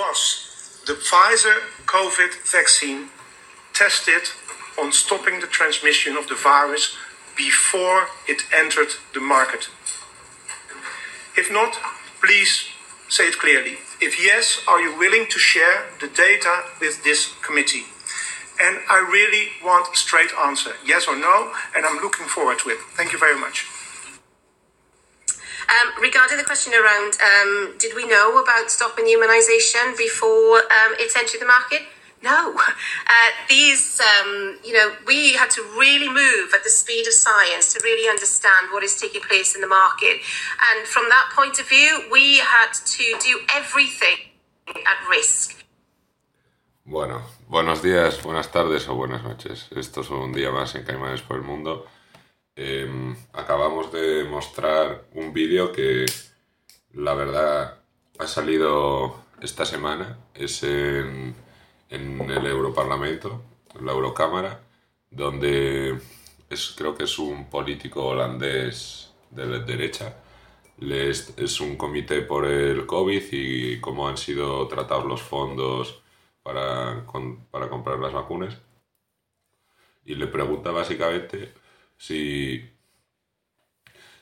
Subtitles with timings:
[0.00, 3.10] Was the Pfizer COVID vaccine
[3.74, 4.22] tested
[4.80, 6.96] on stopping the transmission of the virus
[7.36, 9.68] before it entered the market?
[11.36, 11.76] If not,
[12.24, 12.64] please
[13.10, 13.76] say it clearly.
[14.00, 17.84] If yes, are you willing to share the data with this committee?
[18.58, 22.70] And I really want a straight answer, yes or no, and I'm looking forward to
[22.70, 22.78] it.
[22.96, 23.66] Thank you very much.
[25.70, 31.16] Um, regarding the question around, um, did we know about stopping humanisation before um, it's
[31.16, 31.82] entered the market?
[32.22, 32.56] No.
[33.10, 37.72] Uh, these, um, you know, we had to really move at the speed of science
[37.74, 40.20] to really understand what is taking place in the market.
[40.70, 44.30] And from that point of view, we had to do everything
[44.68, 45.56] at risk.
[46.84, 49.66] Bueno, buenos días, buenas tardes o buenas noches.
[49.76, 51.86] Esto es un día más en Caimanes por el Mundo.
[52.62, 56.04] Eh, acabamos de mostrar un vídeo que
[56.92, 57.80] la verdad
[58.18, 60.18] ha salido esta semana.
[60.34, 61.34] Es en
[61.90, 63.42] en el Europarlamento,
[63.78, 64.60] en la Eurocámara,
[65.10, 65.98] donde
[66.48, 70.16] es, creo que es un político holandés de la derecha.
[70.78, 76.00] Les, es un comité por el COVID y cómo han sido tratados los fondos
[76.42, 77.04] para,
[77.50, 78.56] para comprar las vacunas.
[80.04, 81.52] Y le pregunta básicamente
[82.00, 82.66] si,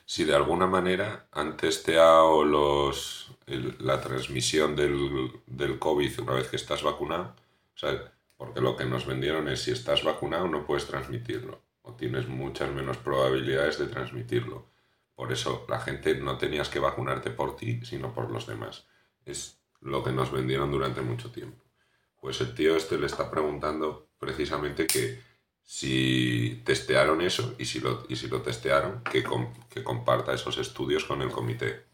[0.05, 3.31] si de alguna manera han testeado los,
[3.79, 7.35] la transmisión del, del COVID una vez que estás vacunado
[7.73, 12.27] sea, porque lo que nos vendieron es si estás vacunado no puedes transmitirlo o tienes
[12.27, 14.65] muchas menos probabilidades de transmitirlo.
[15.15, 18.87] Por eso la gente no tenías que vacunarte por ti, sino por los demás.
[19.23, 21.63] Es lo que nos vendieron durante mucho tiempo.
[22.19, 25.28] Pues el tío este le está preguntando precisamente que
[25.71, 29.23] si testearon eso y si lo, y si lo testearon, que,
[29.69, 31.85] que comparta esos estudios con el comité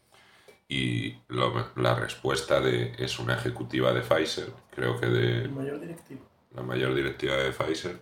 [0.66, 5.42] y la respuesta de es una ejecutiva de Pfizer, creo que de...
[5.42, 6.22] La mayor directiva.
[6.54, 8.00] La mayor directiva de Pfizer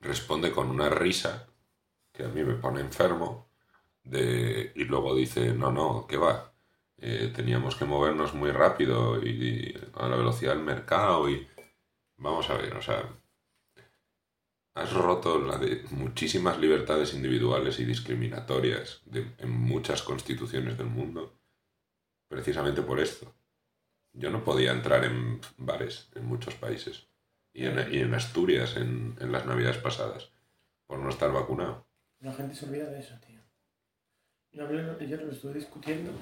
[0.00, 1.46] responde con una risa
[2.12, 3.48] que a mí me pone enfermo
[4.02, 6.52] de, y luego dice, no, no, ¿qué va?
[6.98, 11.46] Eh, teníamos que movernos muy rápido y a la velocidad del mercado y
[12.16, 13.08] vamos a ver, o sea,
[14.76, 21.40] has roto la de muchísimas libertades individuales y discriminatorias en muchas constituciones del mundo
[22.28, 23.34] precisamente por esto.
[24.12, 27.08] Yo no podía entrar en bares en muchos países
[27.54, 30.30] y en, Asturias en, las navidades pasadas
[30.86, 31.86] por no estar vacunado.
[32.20, 33.40] La gente se olvida de eso, tío.
[34.52, 34.66] Yo
[35.00, 36.12] ayer lo estuve discutiendo.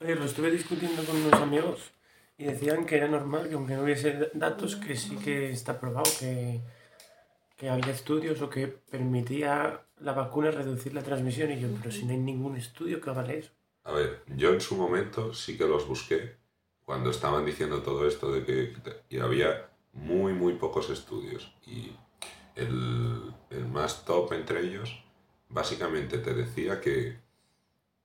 [0.00, 1.92] Ayer lo estuve discutiendo con unos amigos
[2.36, 6.10] y decían que era normal que aunque no hubiese datos, que sí que está probado
[6.18, 6.62] que
[7.58, 12.06] que había estudios o que permitía la vacuna reducir la transmisión y yo, pero si
[12.06, 13.50] no hay ningún estudio que vale eso.
[13.82, 16.36] A ver, yo en su momento sí que los busqué
[16.84, 18.74] cuando estaban diciendo todo esto de que
[19.10, 21.92] y había muy, muy pocos estudios y
[22.54, 25.02] el, el más top entre ellos
[25.48, 27.18] básicamente te decía que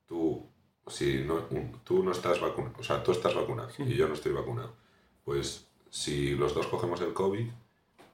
[0.08, 0.48] tú,
[0.88, 1.48] si no,
[1.84, 4.74] tú no estás vacunado, o sea, tú estás vacunado y yo no estoy vacunado,
[5.24, 7.50] pues si los dos cogemos el COVID,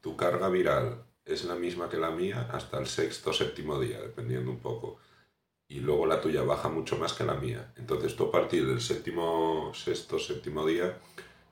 [0.01, 4.00] tu carga viral es la misma que la mía hasta el sexto o séptimo día,
[4.01, 4.97] dependiendo un poco.
[5.67, 7.72] Y luego la tuya baja mucho más que la mía.
[7.78, 10.97] Entonces tú a partir del séptimo, sexto, séptimo día,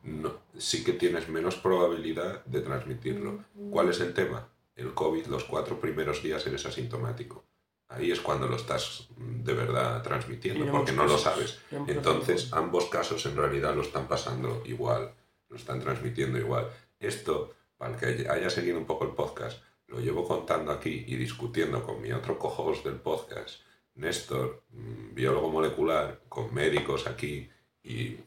[0.04, 3.44] no, sí que tienes menos probabilidad de transmitirlo.
[3.70, 4.50] ¿Cuál es el tema?
[4.76, 7.46] El COVID, los cuatro primeros días eres asintomático.
[7.90, 11.60] Ahí es cuando lo estás de verdad transmitiendo, porque no lo sabes.
[11.88, 15.14] Entonces, ambos casos en realidad lo están pasando igual,
[15.50, 16.70] lo están transmitiendo igual.
[17.00, 21.16] Esto, para el que haya seguido un poco el podcast, lo llevo contando aquí y
[21.16, 23.62] discutiendo con mi otro cojos del podcast,
[23.96, 27.50] Néstor, mm, biólogo molecular, con médicos aquí,
[27.84, 28.18] y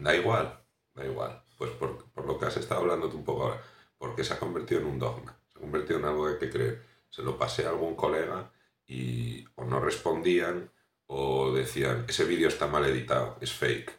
[0.00, 0.60] da igual,
[0.94, 1.42] da igual.
[1.56, 3.62] Pues por, lo que has estado hablando tú un poco ahora,
[3.96, 6.82] porque se ha convertido en un dogma, se ha convertido en algo que creer.
[7.08, 8.50] Se lo pasé a algún colega
[8.86, 10.70] y o no respondían
[11.06, 13.92] o decían, ese vídeo está mal editado, es fake.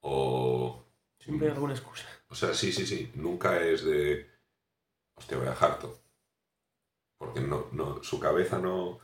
[0.00, 0.82] O...
[1.18, 2.06] Siempre hay alguna excusa.
[2.28, 4.26] O sea, sí, sí, sí, nunca es de,
[5.14, 6.03] hostia, voy a harto
[7.24, 8.98] porque no, no, su cabeza no,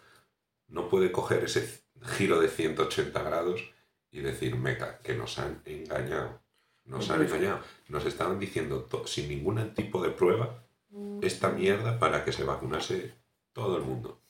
[0.69, 1.83] no puede coger ese
[2.17, 3.63] giro de 180 grados
[4.11, 6.41] y decir, meca, que nos han engañado.
[6.85, 7.61] Nos han engañado.
[7.89, 10.65] Nos estaban diciendo sin ningún tipo de prueba
[11.23, 13.15] esta mierda para que se vacunase
[13.53, 14.21] todo el mundo.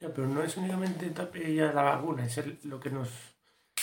[0.00, 1.12] Ya, pero no es únicamente
[1.54, 3.08] ya la vacuna, es lo que nos...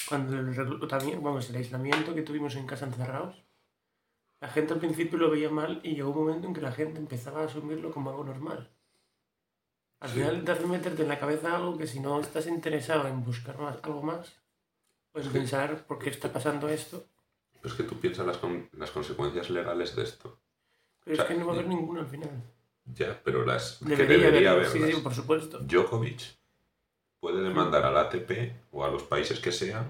[0.07, 3.41] Cuando el también vamos, el aislamiento que tuvimos en casa encerrados,
[4.41, 7.00] la gente al principio lo veía mal y llegó un momento en que la gente
[7.00, 8.69] empezaba a asumirlo como algo normal.
[10.03, 13.23] Al final te hace meterte en la cabeza algo que si no estás interesado en
[13.23, 14.33] buscar más, algo más,
[15.11, 17.05] puedes pensar por qué está pasando esto.
[17.53, 20.38] Pero es que tú piensas las, con- las consecuencias legales de esto.
[21.05, 22.29] Pero O sea, es que no va a haber ninguna al final.
[22.94, 24.47] Ya, pero las que Debería, haber.
[24.47, 24.73] haberlas.
[24.73, 25.59] Sí, sí, por supuesto.
[25.59, 26.21] Djokovic
[27.21, 28.31] puede demandar al ATP
[28.73, 29.85] o a los países que sean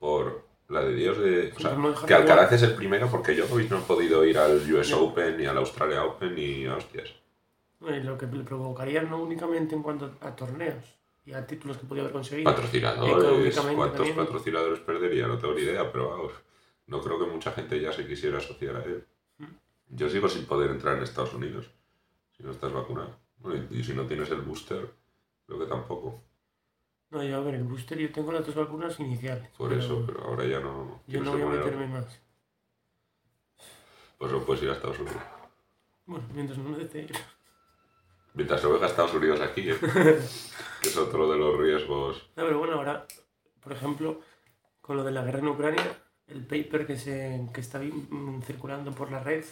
[0.00, 1.52] por la de Dios de...
[1.56, 4.36] O sea, pues no que Alcaraz es el primero porque Djokovic no ha podido ir
[4.38, 5.02] al US No.
[5.04, 7.14] Open ni al Australia Open ni a hostias.
[7.86, 10.84] Eh, Lo que le provocaría no únicamente en cuanto a torneos
[11.26, 12.50] y a títulos que podía haber conseguido.
[12.50, 14.16] Patrocinadores, ¿cuántos también.
[14.16, 15.26] patrocinadores perdería?
[15.26, 16.32] No tengo ni idea, pero vamos,
[16.86, 19.06] no creo que mucha gente ya se quisiera asociar a él.
[19.38, 19.44] Mm.
[19.90, 21.70] Yo sigo sin poder entrar en Estados Unidos
[22.36, 23.16] si no estás vacunado.
[23.38, 24.90] Bueno, y, si no tienes el booster,
[25.46, 26.22] creo que tampoco.
[27.10, 29.48] No, yo a ver, el booster yo tengo las dos vacunas iniciales.
[29.56, 31.00] Por pero eso, pero ahora ya no.
[31.06, 32.20] Yo no voy a meterme más.
[34.18, 35.22] Pues no puedes ir a Estados Unidos.
[36.06, 37.12] Bueno, mientras no me ir.
[38.34, 39.76] Mientras no venga a Estados Unidos aquí, ¿eh?
[40.82, 42.30] que es otro de los riesgos.
[42.36, 43.06] No, pero bueno, ahora,
[43.60, 44.20] por ejemplo,
[44.80, 48.92] con lo de la guerra en Ucrania, el paper que, se, que está mm, circulando
[48.92, 49.44] por la red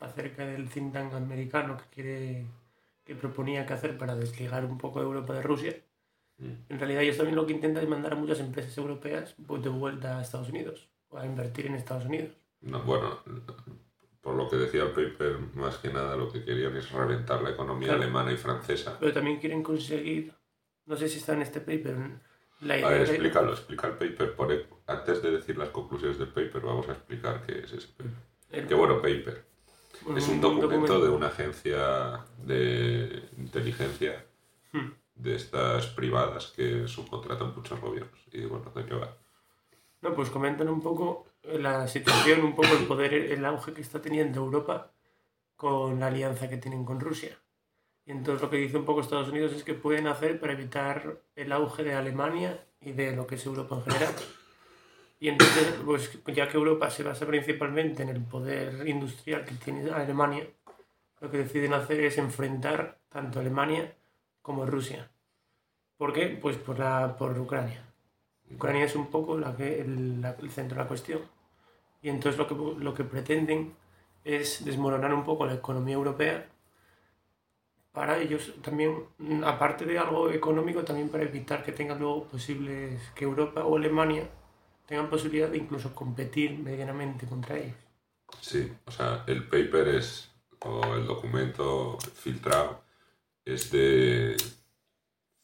[0.00, 2.46] acerca del think tank americano que quiere
[3.04, 5.76] que proponía que hacer para desligar un poco de Europa de Rusia,
[6.40, 6.52] Mm.
[6.70, 9.68] en realidad ellos también lo que intentan es mandar a muchas empresas europeas pues, de
[9.68, 12.30] vuelta a Estados Unidos o a invertir en Estados Unidos.
[12.62, 13.18] No, bueno,
[14.20, 17.50] por lo que decía el paper, más que nada lo que querían es reventar la
[17.50, 18.02] economía Claro.
[18.02, 18.96] alemana y francesa.
[19.00, 20.34] Pero también quieren conseguir,
[20.86, 21.96] no sé si está en este paper,
[22.60, 24.36] la A idea ver, de- explícalo, explica el paper.
[24.36, 28.12] Pone- antes de decir las conclusiones del paper, vamos a explicar qué es ese paper.
[28.52, 29.44] el- Qué bueno paper.
[30.02, 34.26] bueno, Es un documento de una agencia de inteligencia
[34.72, 34.90] Hmm.
[35.14, 38.18] de estas privadas que subcontratan muchos gobiernos.
[38.32, 39.16] Y bueno, ¿de qué va?
[40.02, 44.00] No, pues comentan un poco la situación, un poco el poder, el auge que está
[44.00, 44.92] teniendo Europa
[45.56, 47.38] con la alianza que tienen con Rusia.
[48.06, 51.20] Y entonces lo que dice un poco Estados Unidos es que pueden hacer para evitar
[51.36, 54.14] el auge de Alemania y de lo que es Europa en general.
[55.20, 59.90] Y entonces, pues ya que Europa se basa principalmente en el poder industrial que tiene
[59.90, 60.46] Alemania,
[61.20, 63.94] lo que deciden hacer es enfrentar tanto Alemania
[64.40, 65.10] como Rusia.
[65.98, 66.38] ¿Por qué?
[66.40, 67.84] Pues por, la, por Ucrania.
[68.54, 71.20] Ucrania es un poco la que, el, la- el centro de la cuestión.
[72.02, 73.74] Y entonces lo que, lo que pretenden
[74.24, 76.46] es desmoronar un poco la economía europea
[77.92, 78.92] para ellos también,
[79.44, 84.24] aparte de algo económico, también para evitar que tengan luego posibles, que Europa o Alemania
[84.88, 87.76] tengan posibilidad de incluso competir medianamente contra ellos.
[88.40, 90.30] Sí, o sea, el paper es,
[90.60, 92.82] o el documento filtrado,
[93.44, 94.36] es de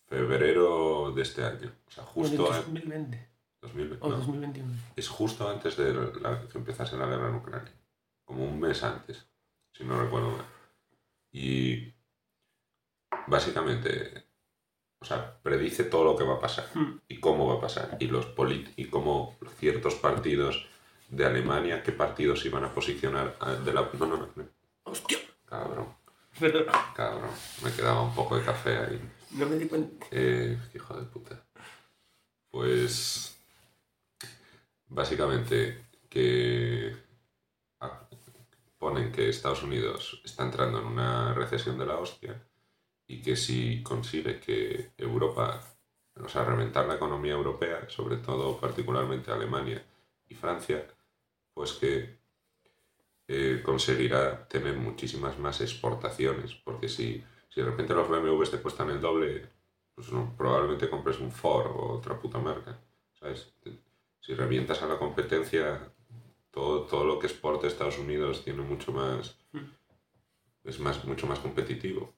[0.06, 1.73] febrero de este año.
[1.87, 3.29] O sea, justo en 2020
[3.62, 4.05] 2020.
[4.06, 4.73] o no, 2021.
[4.94, 7.73] es justo antes de la- que empezase la guerra en Ucrania.
[8.25, 9.26] Como un mes antes,
[9.73, 10.44] si no recuerdo mal.
[11.32, 11.93] Y
[13.26, 14.25] básicamente,
[15.00, 17.00] o sea, predice todo lo que va a pasar Hmm.
[17.08, 17.97] y cómo va a pasar.
[18.00, 20.67] Y, los polit- y cómo ciertos partidos
[21.08, 23.82] de Alemania, qué partidos iban a posicionar a- de la...
[23.99, 24.44] No, no, no, no.
[24.85, 25.19] ¡Hostia!
[25.44, 25.94] Cabrón,
[26.94, 27.31] cabrón.
[27.62, 29.00] Me quedaba un poco de café ahí.
[29.32, 30.06] No me di cuenta.
[30.11, 31.44] Eh, hijo de puta.
[32.50, 33.37] Pues
[34.88, 36.96] básicamente que
[37.81, 38.08] ah,
[38.78, 42.43] ponen que Estados Unidos está entrando en una recesión de la hostia
[43.06, 45.61] y que si consigue que Europa,
[46.20, 49.84] o sea, reventar la economía europea, sobre todo particularmente Alemania
[50.29, 50.87] y Francia,
[51.55, 52.19] pues que
[53.29, 57.24] eh, conseguirá tener muchísimas más exportaciones, porque si,
[57.56, 59.48] si de repente los BMWs te cuestan el doble,
[59.94, 62.79] pues no, probablemente compres un Ford o otra puta marca,
[63.19, 63.51] ¿sabes?
[64.20, 65.91] Si revientas a la competencia,
[66.51, 69.39] todo, todo lo que exporta Estados Unidos tiene mucho más,
[70.65, 72.13] es más, mucho más competitivo.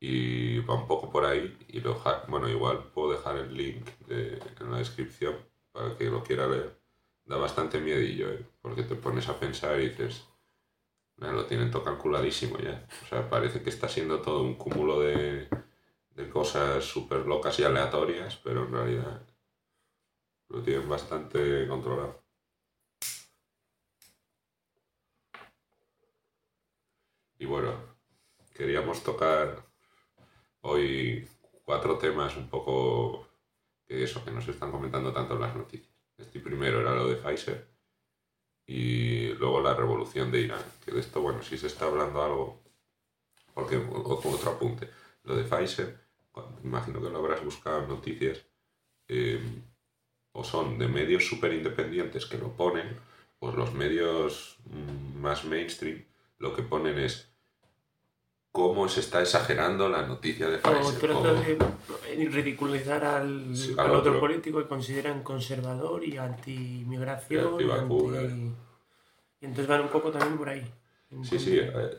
[0.00, 4.40] Y va un poco por ahí, y lo, bueno, igual puedo dejar el link de-
[4.60, 5.36] en la descripción
[5.72, 6.74] para que lo quiera leer.
[7.26, 8.46] Da bastante miedillo, ¿eh?
[8.62, 10.31] porque te pones a pensar y dices, "Nah,
[11.16, 12.86] lo tienen todo calculadísimo ya.
[13.04, 15.48] O sea, parece que está siendo todo un cúmulo de,
[16.10, 19.22] de cosas súper locas y aleatorias, pero en realidad
[20.48, 22.22] lo tienen bastante controlado.
[27.38, 27.74] Y bueno,
[28.54, 29.64] queríamos tocar
[30.60, 31.28] hoy
[31.64, 33.26] cuatro temas un poco
[33.86, 35.92] que eso, que nos están comentando tanto en las noticias.
[36.18, 37.71] Este primero era lo de Pfizer
[38.66, 42.62] y luego la revolución de Irán, que de esto, bueno, sí se está hablando algo,
[43.54, 44.88] porque otro, apunte,
[45.24, 45.98] lo de Pfizer,
[46.64, 48.44] imagino que lo habrás buscado en noticias,
[49.08, 49.40] eh,
[50.32, 52.96] o son de medios súper independientes que lo ponen,
[53.38, 56.04] pues los medios mm, más mainstream
[56.38, 57.31] lo que ponen es
[58.52, 60.98] cómo se está exagerando la noticia de O Pfizer.
[61.00, 64.20] trata cómo- de ridiculizar al, Sí, al al otro otro.
[64.20, 67.60] político que consideran conservador y anti-migración.
[67.60, 68.52] Y anti-
[69.40, 70.70] Y entonces van un poco también por ahí.
[71.24, 71.98] Sí, sí, eh,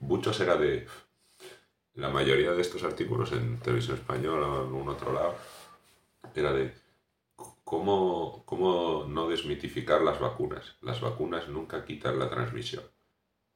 [0.00, 0.86] muchos era de...
[1.94, 5.34] La mayoría de estos artículos en televisión española o en algún otro lado
[6.34, 6.74] era de
[7.64, 10.76] cómo, cómo no desmitificar las vacunas.
[10.82, 12.84] Las vacunas nunca quitan la transmisión.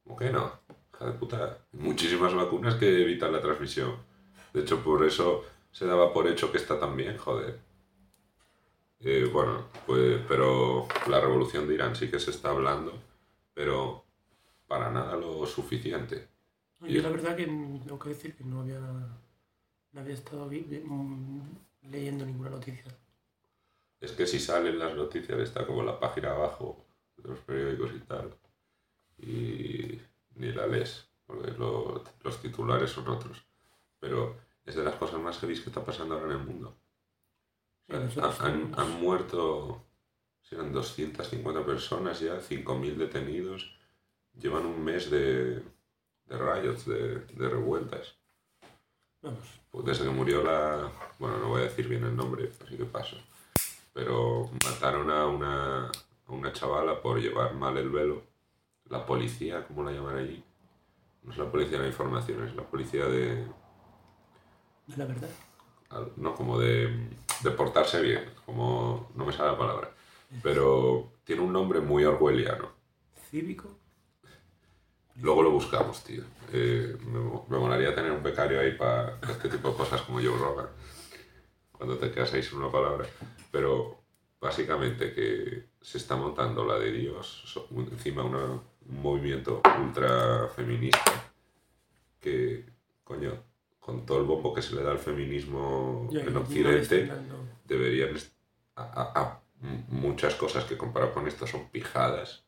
[0.03, 0.59] ¿Cómo que no?
[1.01, 1.57] Hija de puta.
[1.73, 3.95] Muchísimas vacunas que evitan la transmisión.
[4.53, 7.59] De hecho, por eso se daba por hecho que está tan bien, joder.
[8.99, 12.93] Eh, bueno, pues, pero la revolución de Irán sí que se está hablando,
[13.53, 14.05] pero
[14.67, 16.27] para nada lo suficiente.
[16.81, 21.41] Yo la verdad que tengo que decir que no había, no había estado mm,
[21.89, 22.95] leyendo ninguna noticia.
[23.99, 26.85] Es que si salen las noticias está como la página abajo
[27.17, 28.35] de los periódicos y tal,
[29.17, 30.10] y
[30.41, 30.93] ni la lees,
[31.25, 33.37] porque lo- los titulares son otros.
[33.99, 36.77] Pero es de las cosas más heavy que está pasando ahora en el mundo.
[37.89, 39.83] O sea, han, han muerto,
[40.51, 43.61] eran 250 personas ya, 5.000 detenidos,
[44.41, 45.63] llevan un mes de,
[46.29, 48.15] de riots, de, de revueltas.
[49.21, 50.91] Vamos, Pues desde que murió la...
[51.19, 53.17] Bueno, no voy a decir bien el nombre, así que paso.
[53.93, 58.23] Pero mataron a una, a una chavala por llevar mal el velo.
[58.91, 60.43] La policía, ¿cómo la llaman allí?
[61.23, 63.35] No es la policía de la información, es la policía de...
[64.87, 65.29] de la verdad.
[66.17, 67.09] No, como de,
[67.41, 69.09] de portarse bien, como...
[69.15, 69.91] No me sale la palabra.
[70.43, 72.69] Pero tiene un nombre muy orwelliano.
[73.29, 73.77] Cívico.
[75.21, 76.23] Luego lo buscamos, tío.
[76.51, 80.37] Eh, me, me molaría tener un becario ahí para este tipo de cosas como Joe
[80.37, 80.67] Rogan.
[81.71, 83.05] Cuando te quedas ahí sin una palabra.
[83.51, 84.01] Pero
[84.39, 91.31] básicamente que se está montando la de Dios, encima una- un movimiento ultra feminista
[92.19, 92.65] que,
[93.03, 93.31] coño,
[93.79, 97.05] con todo el bombo que se le da al feminismo en Occidente,
[97.65, 98.15] deberían
[98.75, 99.41] a, a- a-
[99.89, 102.43] muchas cosas que comparado con esto son pijadas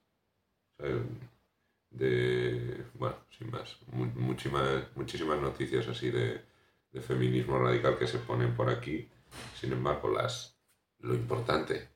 [1.92, 6.42] de bueno sin más mu- muchísimas muchísimas noticias así de,
[6.92, 9.08] de feminismo radical que se ponen por aquí.
[9.60, 10.56] Sin embargo las
[11.00, 11.90] lo importante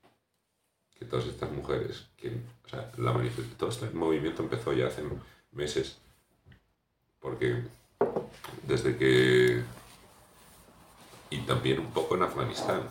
[0.98, 2.30] que todas estas mujeres que
[2.66, 3.14] o sea la
[3.58, 5.04] todo este movimiento empezó ya hace
[5.52, 5.98] meses
[7.20, 7.64] porque
[8.68, 9.64] desde que
[11.30, 12.84] y también un poco en Afganistán,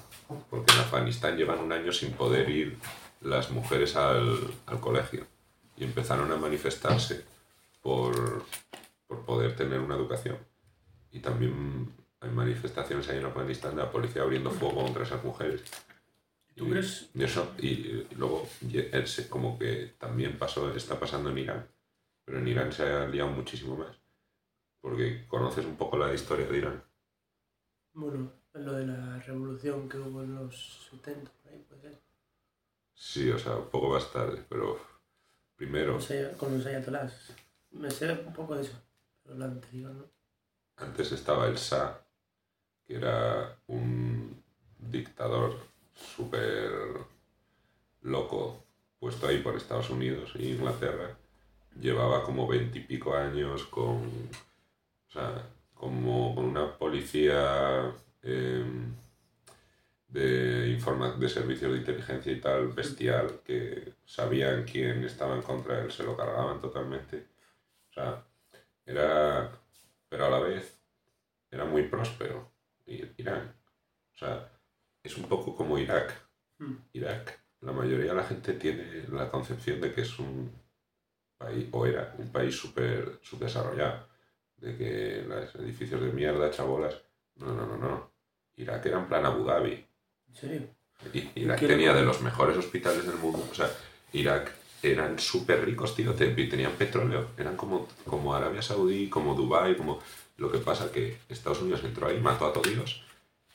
[0.51, 2.79] porque en Afganistán llevan un año sin poder ir
[3.23, 5.27] las mujeres al, al colegio
[5.77, 7.25] y empezaron a manifestarse
[7.83, 8.45] por,
[9.07, 10.39] por poder tener una educación.
[11.13, 15.63] Y también hay manifestaciones ahí en Afganistán de la policía abriendo fuego contra esas mujeres.
[16.57, 17.11] ¿Tú Y- crees?
[17.15, 18.49] Y, eso, y, luego
[19.31, 21.69] como que también pasó, está pasando en Irán,
[22.25, 23.97] pero en Irán se ha liado muchísimo más.
[24.81, 26.85] Porque conoces un poco la historia de Irán.
[27.93, 32.01] Bueno, lo de la revolución que hubo en los 70, por ahí puede ser.
[32.95, 34.79] Sí, o sea, un poco más tarde, pero
[35.57, 37.33] primero, Con los aya- Con los ayatolás.
[37.73, 38.79] Me sé un poco de eso,
[39.23, 40.05] pero lo anterior no.
[40.79, 41.99] antes estaba el Shah,
[42.87, 44.43] que era un
[44.79, 45.59] dictador
[45.97, 46.71] súper
[48.03, 48.65] loco,
[48.99, 51.17] puesto ahí por Estados Unidos e Inglaterra.
[51.81, 53.97] Llevaba como veintipico años con,
[55.09, 58.95] o sea, como con una policía em,
[60.09, 65.77] de, informa de servicios de inteligencia y tal bestial que sabían quién estaba en contra
[65.77, 67.27] de él, se lo cargaban totalmente.
[67.91, 68.25] O sea,
[68.85, 69.51] era,
[70.09, 70.79] pero a la vez
[71.51, 72.51] era muy próspero
[72.87, 73.55] Irán.
[74.15, 74.51] O sea,
[75.07, 76.13] es un poco como Irak.
[76.59, 76.75] Mm.
[76.93, 80.51] Irak, la mayoría de la gente tiene la concepción de que es un
[81.39, 84.09] país, o era un país súper subdesarrollado,
[84.57, 87.01] de que los edificios de mierda, chabolas.
[87.37, 88.11] No, no, no, no.
[88.57, 89.85] Irak era en plan Abu Dhabi.
[90.29, 90.63] ¿En serio?
[91.35, 93.47] Irak ¿Qué tenía de los mejores hospitales del mundo.
[93.51, 93.71] O sea,
[94.13, 94.51] Irak
[94.83, 96.15] eran súper ricos, tío.
[96.15, 97.29] Tenían petróleo.
[97.37, 100.01] Eran como, como Arabia Saudí, como Dubái, como...
[100.39, 103.03] Lo que pasa que Estados Unidos entró ahí, mató a todos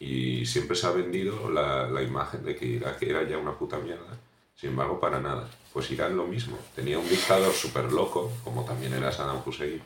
[0.03, 3.77] y siempre se ha vendido la, la imagen de que Irak era ya una puta
[3.77, 4.17] mierda.
[4.55, 5.48] Sin embargo, para nada.
[5.74, 6.58] Pues Irán lo mismo.
[6.75, 9.81] Tenía un dictador súper loco, como también era Saddam Hussein,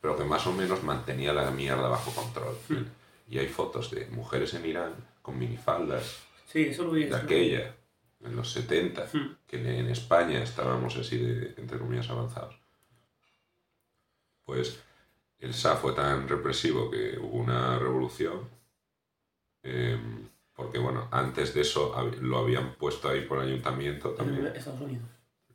[0.00, 2.54] pero que más o menos mantenía la mierda bajo control.
[3.28, 7.04] Y hay fotos de mujeres en Irán con minifaldas, Sí, eso lo vi.
[7.04, 7.74] de aquella,
[8.22, 9.36] en los 70, Hmm.
[9.46, 12.54] que en España estábamos así de, entre comillas, avanzados.
[14.44, 14.78] Pues
[15.38, 18.48] el SA fue tan represivo que hubo una revolución,
[19.64, 24.46] em, porque bueno, antes de eso lo habían puesto ahí por el ayuntamiento En también,
[24.46, 25.08] Estados Unidos.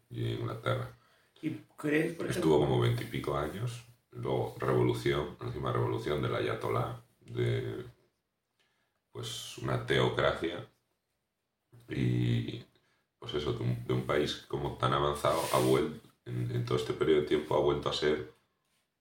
[0.09, 0.97] y en Inglaterra.
[1.41, 2.29] ¿Y crees, por ejemplo?
[2.29, 7.85] Estuvo como veintipico años luego revolución, encima revolución del ayatolá, de
[9.11, 10.67] pues una teocracia
[11.89, 12.63] y
[13.19, 16.77] pues eso, de un, de un país como tan avanzado ha vuelto, en, en todo
[16.77, 18.33] este periodo de tiempo ha vuelto a ser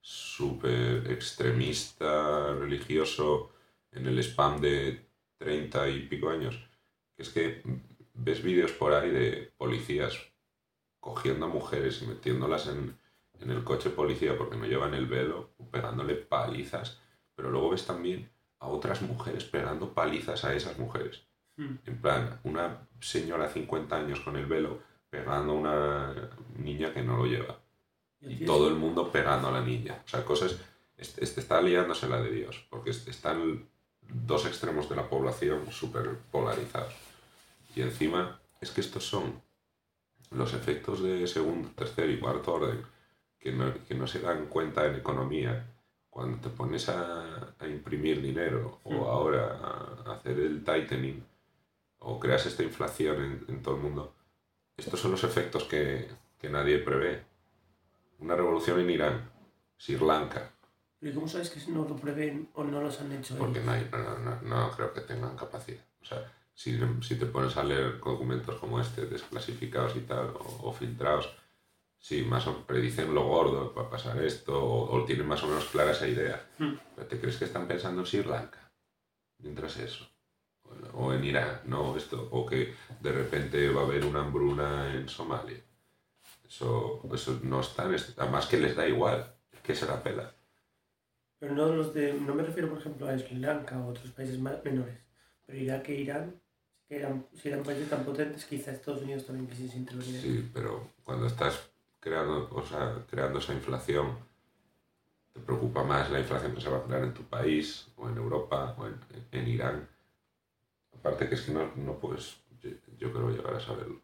[0.00, 3.50] súper extremista, religioso,
[3.92, 5.07] en el spam de
[5.38, 6.59] 30 y pico años.
[7.16, 7.62] Que es que
[8.14, 10.18] ves vídeos por ahí de policías
[11.00, 12.97] cogiendo a mujeres y metiéndolas en,
[13.40, 17.00] en el coche policía porque no llevan el velo, pegándole palizas,
[17.35, 18.28] pero luego ves también
[18.61, 21.23] a otras mujeres pegando palizas a esas mujeres.
[21.57, 21.75] Mm.
[21.87, 24.80] En plan, una señora de 50 años con el velo
[25.11, 27.61] pegando a una niña que no lo lleva.
[28.21, 30.02] Y Y todo el mundo pegando a la niña.
[30.04, 30.61] O sea, cosas...
[30.97, 33.68] Este, este está liándose la de Dios, porque est- están
[34.08, 36.94] dos extremos de la población súper polarizados.
[37.74, 39.40] Y encima, es que estos son
[40.30, 42.82] los efectos de segundo, tercer y cuarto orden
[43.38, 45.64] que no, que no se dan cuenta en economía
[46.10, 49.02] cuando te pones a, a imprimir dinero o Mm.
[49.04, 49.58] ahora
[50.06, 51.24] a hacer el tightening
[52.00, 54.14] o creas esta inflación en, en todo el mundo.
[54.76, 57.22] Estos son los efectos que, que nadie prevé.
[58.18, 59.30] Una revolución en Irán,
[59.76, 60.50] Sri Lanka,
[61.00, 63.88] ¿y cómo sabes que no lo prevén o no los han hecho porque no, hay-
[63.92, 65.84] no, no- no creo que tengan capacidad.
[66.02, 70.68] O sea, si, si te pones a leer documentos como este, desclasificados y tal, o,
[70.68, 71.28] o filtrados,
[71.98, 75.46] sí, más o predicen lo gordo, va a pasar esto, o, o tienen más o
[75.46, 76.48] menos clara esa idea.
[76.58, 76.74] Hmm.
[76.96, 78.70] Pero ¿te crees que están pensando en Sri Lanka?
[79.38, 80.08] Mientras eso.
[80.64, 82.28] O O en Irán, no esto.
[82.32, 85.62] O que de repente va a haber una hambruna en Somalia.
[86.46, 90.34] Eso, eso no están, además que les da igual, que se la pela.
[91.38, 94.38] Pero no los de, no me refiero, por ejemplo, a Sri Lanka o otros países
[94.38, 94.99] menores.
[95.47, 96.40] Pero Irak e Irán,
[96.88, 100.21] que eran, si eran países tan potentes, quizá Estados Unidos también quisiese intervenir.
[100.21, 104.18] Sí, pero cuando estás creando, o sea, creando esa inflación,
[105.33, 108.16] te preocupa más la inflación que se va a crear en tu país, o en
[108.16, 108.99] Europa, o en,
[109.30, 109.88] en Irán.
[110.92, 114.02] Aparte que es que no, no puedes, yo, yo creo, llegar a saberlo.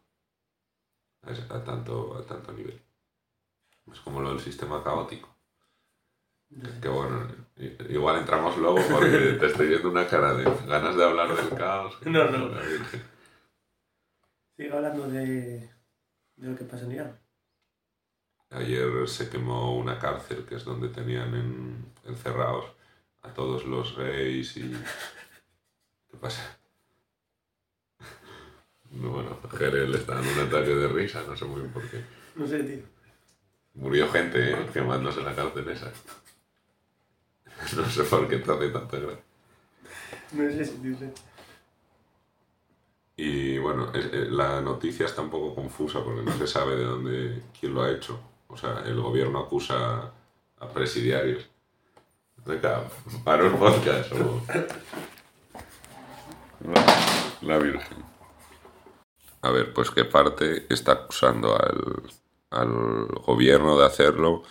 [1.23, 2.79] A tanto, a tanto nivel.
[3.91, 5.34] Es como lo del sistema caótico.
[6.81, 7.27] Que bueno,
[7.89, 9.07] igual entramos luego porque
[9.39, 11.97] te estoy viendo una cara de ganas de hablar del caos.
[12.05, 12.49] No, no.
[14.57, 15.69] Sigue hablando de,
[16.37, 17.19] de lo que pasa en Irán.
[18.51, 22.65] Ayer se quemó una cárcel que es donde tenían en- encerrados
[23.23, 24.71] a todos los reyes y...
[26.09, 26.57] ¿Qué pasa?
[28.91, 31.83] No, bueno, Jerez le está dando un ataque de risa, no sé muy bien por
[31.89, 32.01] qué.
[32.35, 32.83] No sé, tío.
[33.73, 34.69] Murió gente ¿eh?
[34.71, 35.91] quemándose en la cárcel esa.
[37.75, 39.23] No sé por qué te hace tanta gracia.
[40.33, 40.97] No sé, tío.
[40.97, 41.11] sé.
[43.17, 47.43] Y bueno, es- la noticia está un poco confusa porque no se sabe de dónde,
[47.59, 48.19] quién lo ha hecho.
[48.47, 50.11] O sea, el gobierno acusa
[50.59, 51.47] a presidiarios.
[52.45, 52.83] Venga,
[53.23, 54.41] para un podcast o...
[56.61, 56.85] La,
[57.41, 58.03] la Virgen.
[59.41, 62.03] A ver, pues qué parte está acusando al,
[62.51, 64.43] al gobierno de hacerlo.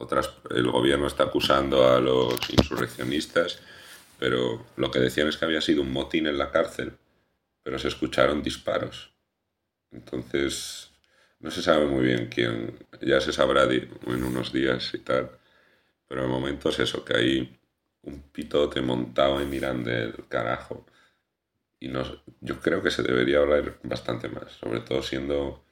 [0.00, 3.60] Otras, el gobierno está acusando a los insurreccionistas.
[4.18, 6.98] Pero lo que decían es que había sido un motín en la cárcel
[7.62, 9.12] pero se escucharon disparos.
[9.90, 10.90] Entonces,
[11.40, 15.30] no se sabe muy bien quién, ya se sabrá en unos días y tal,
[16.08, 17.60] pero de momento es eso, que hay
[18.02, 20.86] un pitote montado en Irán del carajo.
[21.78, 22.02] Y no,
[22.40, 25.64] yo creo que se debería hablar bastante más, sobre todo siendo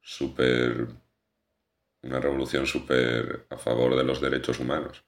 [0.00, 0.88] súper,
[2.02, 5.04] una revolución súper a favor de los derechos humanos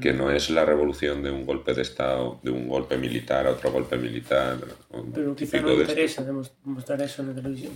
[0.00, 3.52] que no es la revolución de un golpe de Estado, de un golpe militar a
[3.52, 4.58] otro golpe militar.
[5.14, 6.26] Pero quizá no interesa
[6.64, 7.72] mostrar eso en la televisión.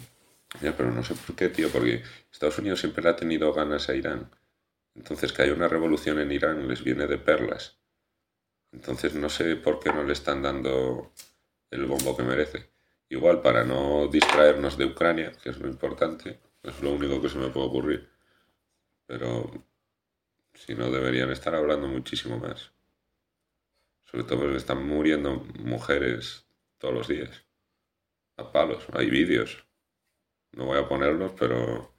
[0.60, 3.88] Ya, pero no sé por qué, tío, porque Estados Unidos siempre le ha tenido ganas
[3.88, 4.30] a Irán.
[4.94, 7.78] Entonces que haya una revolución en Irán les viene de perlas.
[8.72, 11.12] Entonces no sé por qué no le están dando
[11.70, 12.70] el bombo que merece.
[13.08, 17.38] Igual para no distraernos de Ucrania, que es lo importante, es lo único que se
[17.38, 18.10] me puede ocurrir.
[19.06, 19.50] Pero
[20.54, 22.72] si no deberían estar hablando muchísimo más.
[24.04, 26.46] Sobre todo porque están muriendo mujeres
[26.78, 27.44] todos los días.
[28.36, 28.84] A palos.
[28.92, 29.64] Hay vídeos.
[30.52, 31.94] No voy a ponerlos, pero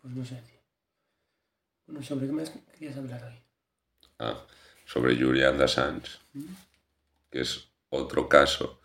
[0.00, 0.58] Pues no sé, tío.
[1.86, 3.38] Bueno, ¿sobre qué más querías hablar hoy?
[4.18, 4.46] ah,
[4.86, 6.18] sobre Julian Assange,
[7.30, 8.79] que es otro caso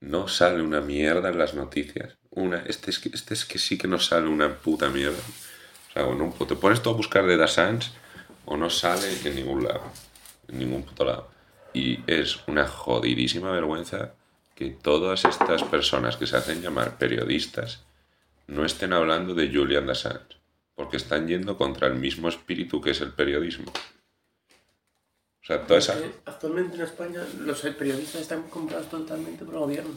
[0.00, 2.16] no sale una mierda en las noticias.
[2.30, 5.18] Una, este, es que, este es que sí que no sale una puta mierda.
[5.88, 7.90] O sea, o no, o te pones tú a buscar de Assange
[8.44, 9.82] o no sale en ningún lado.
[10.48, 11.30] En ningún puto lado.
[11.72, 14.14] Y es una jodidísima vergüenza
[14.54, 17.84] que todas estas personas que se hacen llamar periodistas
[18.46, 20.38] no estén hablando de Julian Assange,
[20.74, 23.72] porque están yendo contra el mismo espíritu que es el periodismo.
[25.46, 25.92] O sea, toda esa...
[25.92, 29.94] Porque actualmente en España los periodistas están comprados totalmente por el gobierno.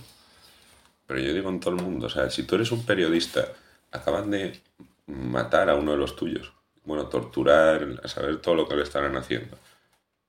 [1.07, 3.47] Pero yo digo en todo el mundo, o sea, si tú eres un periodista,
[3.91, 4.61] acaban de
[5.07, 9.17] matar a uno de los tuyos, bueno, torturar, a saber todo lo que le estarán
[9.17, 9.57] haciendo,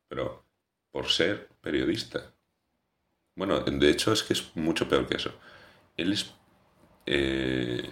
[0.09, 0.43] pero
[0.91, 2.33] por ser periodista.
[3.37, 5.35] Bueno, de hecho es que es mucho peor que eso.
[5.99, 6.33] Él es
[7.05, 7.91] eh,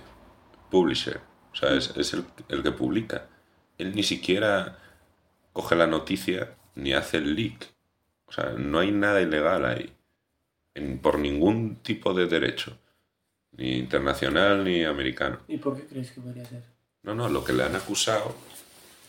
[0.70, 1.20] publisher,
[1.52, 3.26] o sea, es, es el, el que publica.
[3.76, 4.78] Él ni siquiera
[5.52, 7.66] coge la noticia ni hace el leak.
[8.26, 9.92] O sea, no hay nada ilegal ahí.
[10.74, 12.78] En- por ningún tipo de derecho.
[13.52, 15.40] Ni internacional ni americano.
[15.48, 16.62] ¿Y por qué crees que podría ser?
[17.02, 18.34] No, no, lo que le han acusado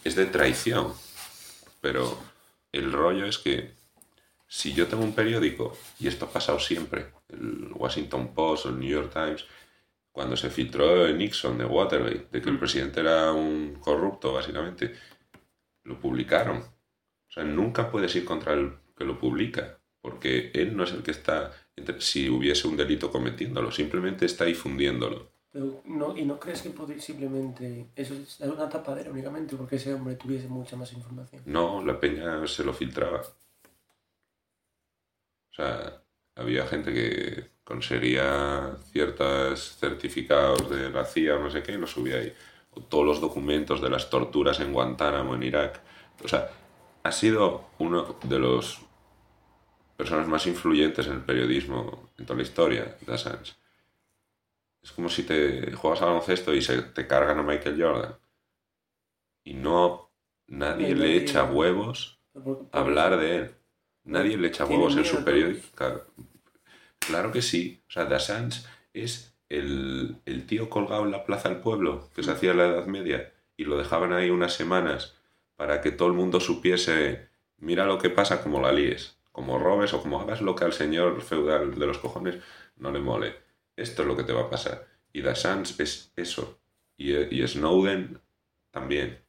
[0.03, 0.93] es de traición.
[1.81, 2.17] Pero
[2.71, 3.71] el rollo es que
[4.47, 8.79] si yo tengo un periódico, y esto ha pasado siempre, el Washington Post o el
[8.79, 9.45] New York Times,
[10.11, 14.95] cuando se filtró en Nixon de Watergate, de que el presidente era un corrupto, básicamente,
[15.83, 16.63] lo publicaron.
[17.29, 21.03] O sea, nunca puedes ir contra el que lo publica, porque él no es el
[21.03, 25.31] que está, entre- si hubiese un delito cometiéndolo, simplemente está difundiéndolo.
[25.51, 30.15] Pero no, ¿Y no crees que simplemente eso es una tapadera únicamente porque ese hombre
[30.15, 31.41] tuviese mucha más información?
[31.45, 33.21] No, la peña se lo filtraba.
[35.51, 36.01] O sea,
[36.35, 41.91] había gente que conseguía ciertos certificados de la CIA o no sé qué y los
[41.91, 42.33] subía ahí.
[42.71, 45.81] O todos los documentos de las torturas en Guantánamo, en Irak.
[46.23, 46.49] O sea,
[47.03, 48.81] ha sido uno de los
[49.97, 53.53] personas más influyentes en el periodismo en toda la historia de Assange.
[54.81, 58.15] Es como si te juegas al baloncesto y se te cargan a Michael Jordan.
[59.43, 60.09] Y no
[60.47, 62.19] nadie le echa huevos
[62.71, 63.55] a hablar de él.
[64.05, 65.67] Nadie le echa huevos en su periódico.
[65.75, 66.05] Claro,
[66.99, 67.83] claro que sí.
[67.87, 68.61] O sea, de Assange
[68.93, 72.67] es el, el tío colgado en la plaza del pueblo que se hacía en la
[72.67, 75.18] Edad Media y lo dejaban ahí unas semanas
[75.59, 79.93] para que todo el mundo supiese, mira lo que pasa como la líes, como robes
[79.93, 82.37] o como hagas lo que al señor feudal de los cojones
[82.77, 83.35] no le mole.
[83.75, 84.87] Esto es lo que te va a pasar.
[85.11, 86.57] Y de Assange es eso.
[86.95, 88.21] Y, y Snowden
[88.71, 89.19] también.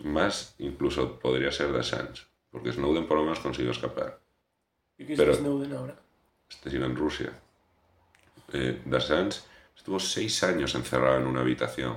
[0.00, 2.26] Más incluso podría ser de Assange.
[2.50, 4.20] Porque Snowden por lo menos consiguió escapar.
[4.98, 5.94] ¿Y qué es pero- Snowden ahora?
[6.50, 7.32] Este sigue en Rusia.
[8.52, 8.82] Eh,
[9.74, 11.96] estuvo seis años encerrado en una habitación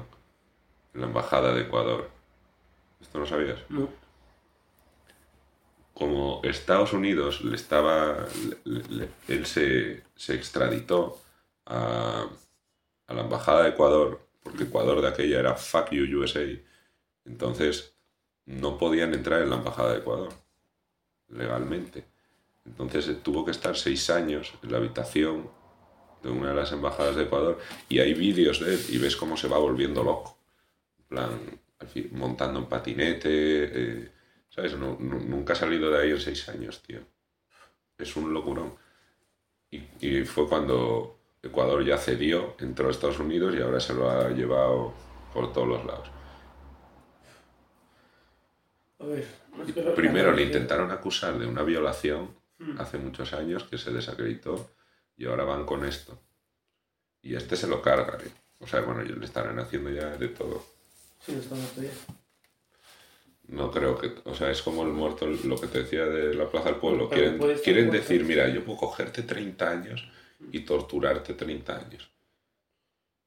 [0.94, 2.21] en la embajada de Ecuador.
[3.02, 3.60] ¿Esto no sabías?
[3.70, 3.90] No.
[5.94, 8.26] como Estados Unidos le estaba.
[8.66, 11.20] le- le- él se, se extraditó
[11.66, 12.28] a,
[13.08, 16.42] a la embajada de Ecuador, porque Ecuador de aquella era fuck you USA.
[17.26, 17.94] Entonces
[18.46, 20.34] no podían entrar en la embajada de Ecuador
[21.30, 22.06] legalmente.
[22.66, 25.50] Entonces tuvo que estar seis años en la habitación
[26.24, 27.60] de una de las embajadas de Ecuador
[27.90, 30.38] y hay vídeos de él y ves cómo se va volviendo loco.
[31.00, 31.40] En plan,
[32.12, 33.30] montando en patinete.
[33.32, 34.12] eh,
[34.50, 34.76] ¿Sabes?
[34.78, 37.00] No- no- nunca ha salido de ahí en seis años, tío.
[37.98, 38.76] Es un locurón.
[39.72, 44.10] Y, y fue cuando Ecuador ya cedió, entró a Estados Unidos y ahora se lo
[44.10, 44.94] ha llevado
[45.34, 46.10] por todos los lados.
[49.00, 49.26] A ver.
[49.56, 52.36] no Primero le intentaron acusar de una violación
[52.78, 54.72] hace muchos años que se desacreditó
[55.18, 56.20] y ahora van con esto.
[57.22, 58.18] Y este se lo carga.
[58.24, 58.32] ¿eh?
[58.60, 60.64] O sea, bueno, ellos le estarán haciendo ya de todo.
[61.26, 61.92] Sí, no está muerto ya.
[63.48, 66.50] No creo que, o sea, es como el muerto, lo que te decía de la
[66.50, 67.10] Plaza del Pueblo.
[67.10, 68.02] Pero Quieren, quieren muerto.
[68.02, 70.08] decir, mira, yo puedo cogerte 30 años
[70.52, 72.10] y torturarte 30 años.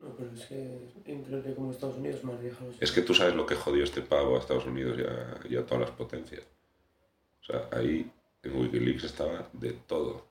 [0.00, 2.74] No, pero es que que como Estados Unidos más viejos.
[2.80, 5.56] Es que tú sabes lo que jodió este pavo a Estados Unidos y a, y
[5.56, 6.42] a todas las potencias.
[7.42, 8.10] O sea, ahí
[8.42, 10.26] en Wikileaks estaba de todo.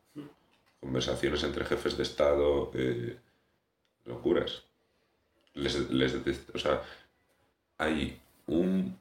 [0.79, 3.15] Conversaciones entre jefes de Estado, eh,
[4.05, 4.63] locuras.
[5.53, 6.15] Les, les
[6.53, 6.81] o sea,
[7.83, 8.97] hay un,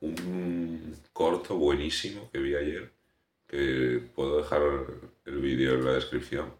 [0.00, 2.90] un corto buenísimo que vi ayer,
[3.46, 4.62] que puedo dejar
[5.24, 6.52] el vídeo en la descripción.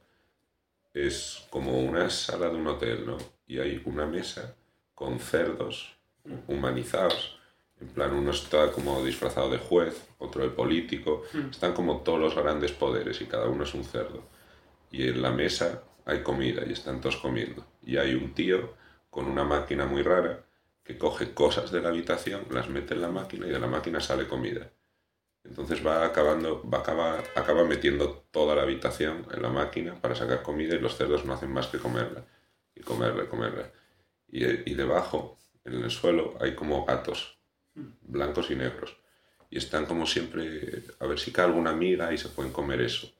[0.92, 3.18] Es como una sala de un hotel, ¿no?
[3.46, 4.54] Y hay una mesa
[4.94, 5.96] con cerdos
[6.48, 7.38] humanizados.
[7.80, 11.22] En plan, uno está como disfrazado de juez, otro de político.
[11.50, 14.22] Están como todos los grandes poderes y cada uno es un cerdo.
[14.90, 17.64] Y en la mesa hay comida y están todos comiendo.
[17.82, 18.74] Y hay un tío
[19.08, 20.44] con una máquina muy rara
[20.90, 24.00] que coge cosas de la habitación, las mete en la máquina y de la máquina
[24.00, 24.72] sale comida.
[25.44, 30.42] Entonces va acabando, va acaba, acaba metiendo toda la habitación en la máquina para sacar
[30.42, 32.24] comida y los cerdos no hacen más que comerla.
[32.74, 33.70] Y comerla, comerla.
[34.26, 37.38] Y, y debajo, en el suelo, hay como gatos,
[37.74, 38.96] blancos y negros.
[39.48, 43.12] Y están como siempre, a ver si cae alguna miga y se pueden comer eso.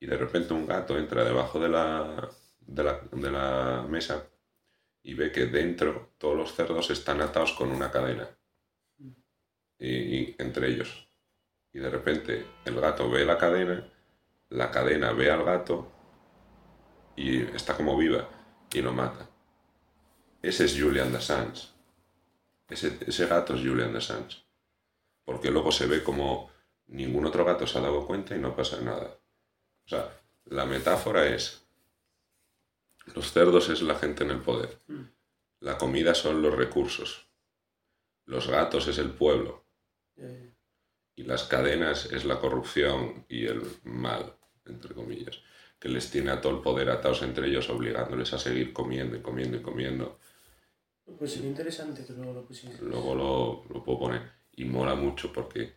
[0.00, 2.28] Y de repente un gato entra debajo de la,
[2.60, 4.28] de la, de la mesa
[5.02, 8.28] y ve que dentro todos los cerdos están atados con una cadena.
[9.78, 11.08] Y, entre ellos.
[11.72, 13.90] Y de repente el gato ve la cadena,
[14.48, 15.92] la cadena ve al gato
[17.16, 18.28] y está como viva
[18.72, 19.28] y lo mata.
[20.42, 21.68] Ese es Julian Assange.
[22.68, 24.44] Ese, ese gato es Julian Assange.
[25.24, 26.50] Porque luego se ve como
[26.88, 29.18] ningún otro gato se ha dado cuenta y no pasa nada.
[29.84, 31.67] O sea, la metáfora es,
[33.14, 34.80] los cerdos es la gente en el poder,
[35.60, 37.28] la comida son los recursos,
[38.26, 39.64] los gatos es el pueblo
[41.16, 45.40] y las cadenas es la corrupción y el mal, entre comillas,
[45.78, 49.20] que les tiene a todo el poder atados entre ellos, obligándoles a seguir comiendo y
[49.22, 50.18] comiendo y comiendo.
[51.18, 52.80] Pues sería interesante que luego lo pusieses.
[52.80, 54.30] Luego lo, lo puedo poner.
[54.52, 55.74] Y mola mucho porque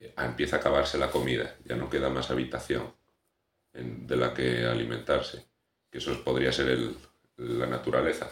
[0.00, 2.92] eh, empieza a acabarse la comida, ya no queda más habitación
[3.72, 5.46] en- de la que alimentarse.
[5.96, 6.96] Eso podría ser el-
[7.38, 8.30] la naturaleza.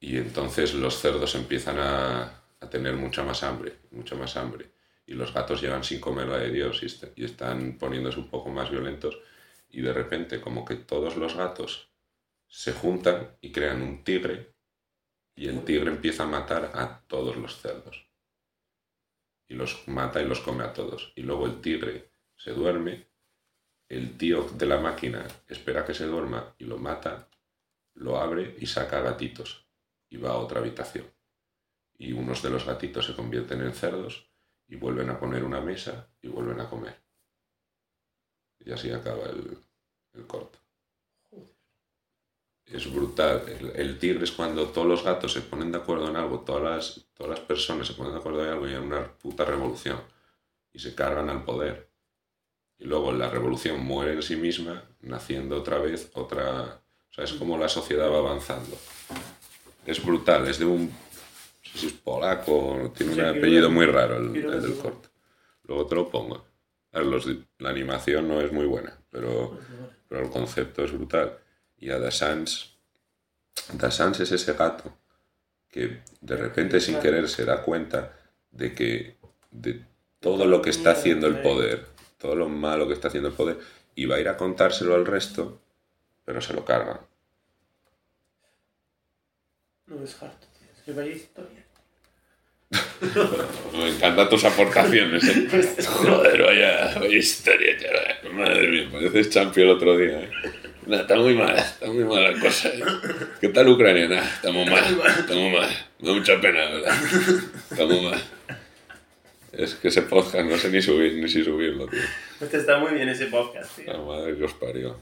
[0.00, 2.22] Y entonces los cerdos empiezan a,
[2.60, 4.70] a tener mucha más hambre, mucha más hambre.
[5.06, 6.82] Y los gatos llevan sin comer la de Dios
[7.16, 9.18] y están poniéndose un poco más violentos.
[9.70, 11.88] Y de repente, como que todos los gatos
[12.48, 14.52] se juntan y crean un tigre
[15.34, 18.06] y el tigre empieza a matar a todos los cerdos.
[19.48, 21.12] Y los mata y los come a todos.
[21.16, 23.06] Y luego el tigre se duerme,
[23.92, 27.28] el tío de la máquina espera que se duerma y lo mata,
[27.92, 29.66] lo abre y saca gatitos.
[30.08, 31.04] Y va a otra habitación.
[31.98, 34.30] Y unos de los gatitos se convierten en cerdos
[34.66, 37.02] y vuelven a poner una mesa y vuelven a comer.
[38.60, 39.58] Y así acaba el,
[40.14, 40.58] el corto.
[42.64, 43.46] Es brutal.
[43.46, 46.62] El, el tigre es cuando todos los gatos se ponen de acuerdo en algo, todas
[46.62, 50.00] las, todas las personas se ponen de acuerdo en algo y hay una puta revolución.
[50.72, 51.91] Y se cargan al poder.
[52.82, 56.80] Y luego la revolución muere en sí misma, naciendo otra vez otra...
[57.10, 58.76] O sea, es como la sociedad va avanzando.
[59.86, 60.86] Es brutal, es de un...
[60.86, 65.08] No sé si es polaco, tiene un Sí, apellido muy raro el, el del corto.
[65.64, 66.44] Luego te lo pongo.
[66.92, 69.58] Los- la animación no es muy buena, pero
[70.08, 71.38] pero el concepto es brutal.
[71.78, 72.76] Y a Sans,
[73.90, 74.92] Sans es ese gato
[75.70, 78.14] que de repente sin querer se da cuenta
[78.50, 79.16] de que
[79.50, 79.84] de
[80.20, 81.86] todo lo que está haciendo el poder,
[82.22, 83.58] todo lo malo que está haciendo el poder,
[83.96, 85.60] y va a ir a contárselo al resto,
[86.24, 87.00] pero se lo cargan.
[89.86, 90.68] No es harto, tío.
[90.72, 91.66] Es que historia.
[93.72, 95.84] Me encantan tus aportaciones, ¿eh?
[95.84, 98.34] Joder, vaya, vaya historia, chaval.
[98.34, 100.30] Madre mía, pareces champion el otro día, ¿eh?
[100.86, 102.68] No, está muy mal, está muy mala la cosa.
[102.68, 102.82] ¿eh?
[103.40, 104.08] ¿Qué tal Ucrania?
[104.08, 104.84] Nah, estamos mal,
[105.18, 105.70] estamos mal.
[105.98, 106.94] Me da mucha pena, ¿verdad?
[107.70, 108.22] Estamos mal.
[109.52, 112.00] Es que ese podcast no sé ni subir, ni si subirlo, tío.
[112.40, 113.92] Este está muy bien ese podcast, tío.
[113.92, 114.96] La madre que os parió.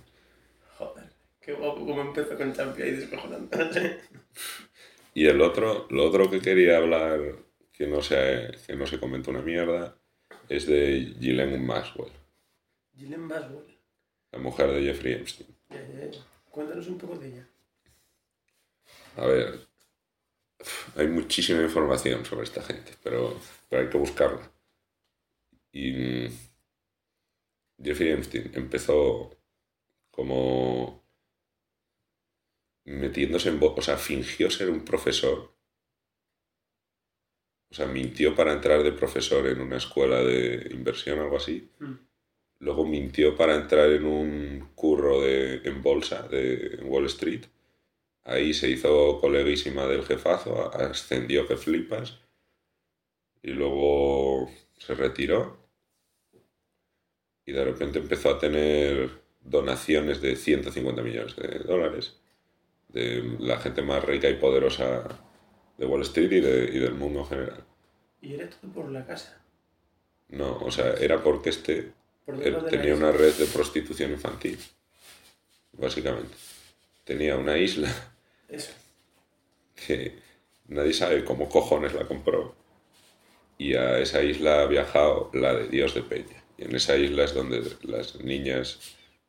[0.77, 1.05] Joder.
[1.41, 4.01] Qué guapo como empezó con Champion y descojonante.
[5.15, 7.21] Y el otro, lo otro que quería hablar,
[7.73, 9.97] que no se, que no se comentó una mierda,
[10.49, 12.13] es de Ghislaine Maxwell,
[12.97, 13.77] Gillian Baswell.
[14.33, 15.49] la mujer de Jeffrey Epstein.
[15.71, 16.21] Ya, ya, ya.
[16.51, 17.49] Cuéntanos un poco de ella.
[19.17, 19.67] A ver,
[20.97, 24.51] hay muchísima información sobre esta gente, pero, pero hay que buscarla.
[25.73, 26.27] Y
[27.83, 29.37] Jeffrey Epstein empezó
[30.11, 31.05] como
[32.85, 33.59] metiéndose en...
[33.61, 35.55] O sea, fingió ser un profesor.
[37.71, 41.71] O sea, mintió para entrar de profesor en una escuela de inversión o algo así.
[41.79, 41.95] Mm.
[42.61, 47.45] Luego mintió para entrar en un curro de, en bolsa de en Wall Street.
[48.25, 52.19] Ahí se hizo coleguísima del jefazo, ascendió que flipas.
[53.43, 55.59] Y luego se retiró.
[57.45, 59.11] Y de repente empezó a tener
[59.43, 62.17] donaciones de 150 millones de dólares
[62.89, 65.09] de la gente más rica y poderosa
[65.79, 67.65] de Wall Street y, de- y del mundo en general.
[68.23, 69.43] Y era todo por la casa.
[70.31, 71.93] No, o sea, era porque este
[72.25, 74.59] Por él tenía una red de prostitución infantil,
[75.73, 76.35] básicamente.
[77.05, 77.91] Tenía una isla
[78.51, 78.73] Eso.
[79.87, 80.19] que
[80.69, 82.55] nadie sabe cómo cojones la compró.
[83.59, 86.43] Y a esa isla ha viajado la de Dios de Peña.
[86.59, 88.79] Y en esa isla es donde las niñas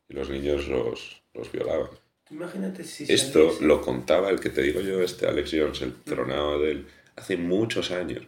[0.09, 1.89] y los niños los, los violaban.
[2.29, 6.59] Imagínate si Esto lo contaba el que te digo yo, este Alex Jones, el tronado
[6.61, 8.23] de él, hace muchos años.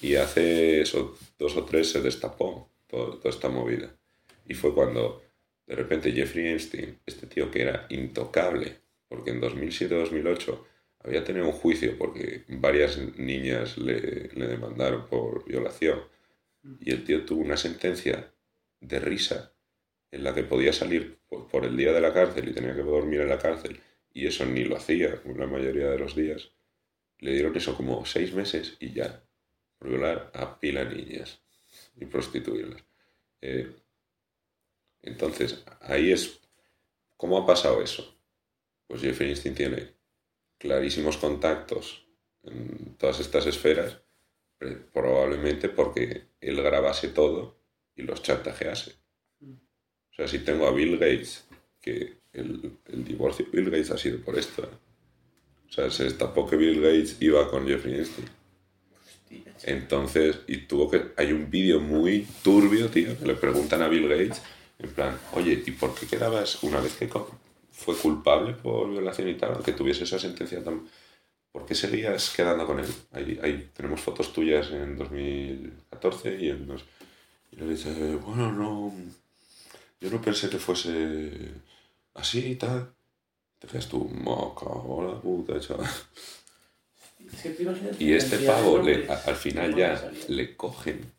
[0.00, 3.92] Y hace eso, dos o tres se destapó todo- toda esta movida.
[4.46, 5.22] Y fue cuando
[5.66, 10.64] de repente Jeffrey Einstein, este tío que era intocable, porque en 2007-2008
[11.00, 16.00] había tenido un juicio porque varias niñas le, le demandaron por violación.
[16.80, 18.32] Y el tío tuvo una sentencia
[18.80, 19.52] de risa
[20.10, 22.82] en la que podía salir por, por el día de la cárcel y tenía que
[22.82, 23.80] dormir en la cárcel
[24.12, 26.50] y eso ni lo hacía la mayoría de los días,
[27.20, 29.22] le dieron eso como seis meses y ya,
[29.78, 31.40] por violar a pila niñas
[31.96, 32.82] y prostituirlas.
[33.40, 33.72] Eh,
[35.02, 36.40] entonces, ahí es,
[37.16, 38.17] ¿cómo ha pasado eso?
[38.88, 39.94] Pues Jeffrey Einstein tiene
[40.58, 42.04] clarísimos contactos
[42.42, 43.98] en todas estas esferas,
[44.92, 47.60] probablemente porque él grabase todo
[47.94, 48.94] y los chantajease.
[49.42, 51.46] O sea, si tengo a Bill Gates,
[51.80, 52.72] que el,
[53.04, 54.64] divorcio de Bill Gates ha sido por esto.
[54.64, 54.76] ¿eh?
[55.68, 58.28] O sea, se destapó que Bill Gates iba con Jeffrey Einstein.
[59.64, 61.12] Entonces, y tuvo que.
[61.16, 64.42] Hay un vídeo muy turbio, tío, que le preguntan a Bill Gates,
[64.78, 67.08] en plan, oye, ¿y por qué quedabas una vez que
[67.78, 70.88] fue culpable por violación y tal, aunque tuviese esa sentencia tan.
[71.52, 72.86] ¿Por qué seguías quedando con él?
[73.12, 76.84] Ahí, ahí tenemos fotos tuyas en 2014 y él nos.
[77.52, 78.92] Y le dice, bueno, no.
[80.00, 81.30] Yo no pensé que fuese
[82.14, 82.92] así y tal.
[83.60, 85.88] Te quedas tú, moca, hola puta, chaval.
[87.98, 91.12] Y este pavo le, al final ya le cogen,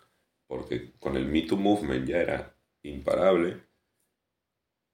[0.48, 3.58] porque con el Me Too Movement ya era imparable,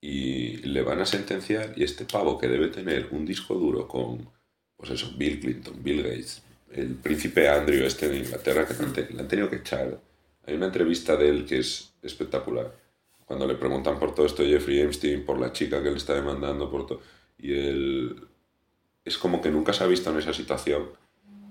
[0.08, 4.30] y le van a sentenciar, y este pavo que debe tener un disco duro con,
[4.76, 9.26] pues eso, Bill Clinton, Bill Gates, el príncipe Andrew este de Inglaterra, que le han
[9.26, 10.00] tenido que echar.
[10.46, 12.72] Hay una entrevista de él que es espectacular
[13.24, 16.70] cuando le preguntan por todo esto Jeffrey Epstein, por la chica que le está demandando,
[16.70, 17.00] por todo,
[17.36, 18.28] y él
[19.04, 20.88] es como que nunca se ha visto en esa situación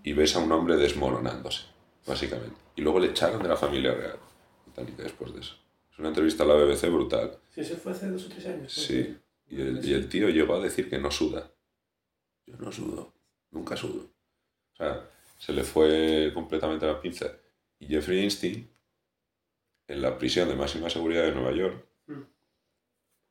[0.01, 1.63] y ves a un hombre desmoronándose,
[2.07, 2.55] básicamente.
[2.77, 4.17] Y luego le echaron de la familia real,
[4.65, 5.64] británica después de eso.
[5.95, 7.37] Es una entrevista a la BBC brutal.
[7.53, 8.73] Sí, eso fue hace dos o tres años.
[8.73, 11.49] Sí, y el, y el tío llegó a decir que no suda.
[12.45, 13.13] Yo no sudo,
[13.51, 14.09] nunca sudo.
[14.73, 17.31] O sea, se le fue completamente la pinza.
[17.79, 18.69] Y Jeffrey Einstein
[19.87, 22.21] en la prisión de máxima seguridad de Nueva York, mm.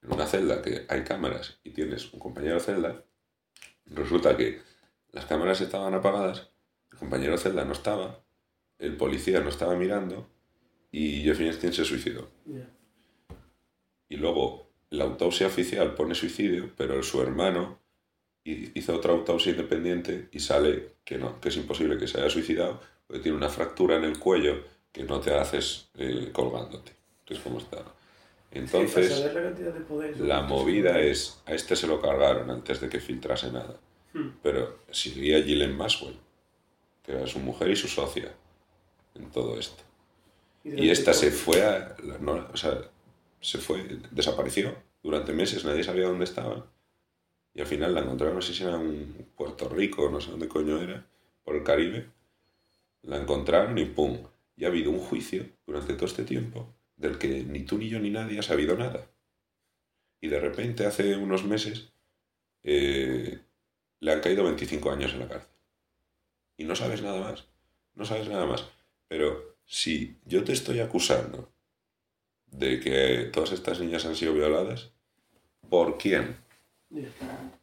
[0.02, 3.04] en una celda que hay cámaras y tienes un compañero de celda,
[3.84, 4.62] resulta que
[5.10, 6.48] las cámaras estaban apagadas,
[6.92, 8.24] el compañero de celda no estaba,
[8.78, 10.30] el policía no estaba mirando
[10.96, 12.28] y Jeffrey Epstein se suicidó.
[14.08, 17.80] Y luego la autopsia oficial pone suicidio, pero su hermano
[18.44, 22.80] hizo otra autopsia independiente y sale que no, que es imposible que se haya suicidado,
[23.08, 26.92] porque tiene una fractura en el cuello que no te haces eh, colgándote,
[27.24, 27.78] que es como está.
[28.52, 29.32] Entonces,
[30.20, 33.80] la, movida es, a este se lo cargaron antes de que filtrase nada,
[34.12, 34.28] hmm.
[34.44, 36.14] pero seguía Gillian Maxwell,
[37.02, 38.32] que era su mujer y su socia
[39.16, 39.82] en todo esto.
[40.64, 41.94] Y, esta se fue a,
[42.52, 42.90] o sea,
[43.40, 46.66] se fue, desapareció durante meses, nadie sabía dónde estaba.
[47.52, 50.48] Y al final la encontraron, no sé si era en Puerto Rico, no sé dónde
[50.48, 51.06] coño era,
[51.44, 52.08] por el Caribe.
[53.02, 54.18] La encontraron y ¡pum!
[54.56, 57.98] y ha habido un juicio durante todo este tiempo del que ni tú ni yo
[57.98, 59.06] ni nadie ha sabido nada.
[60.20, 61.92] Y de repente, hace unos meses,
[62.62, 63.38] eh,
[64.00, 65.50] le han caído 25 años en la cárcel.
[66.56, 67.46] Y no sabes nada más.
[67.94, 68.64] No sabes nada más.
[69.08, 71.52] Pero si yo te estoy acusando
[72.46, 74.92] de que todas estas niñas han sido violadas,
[75.68, 76.36] ¿por quién?